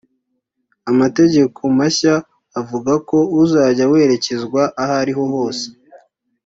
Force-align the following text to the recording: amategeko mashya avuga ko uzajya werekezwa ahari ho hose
amategeko 0.91 1.59
mashya 1.77 2.15
avuga 2.59 2.93
ko 3.09 3.17
uzajya 3.41 3.83
werekezwa 3.91 4.61
ahari 4.81 5.11
ho 5.17 5.23
hose 5.33 5.65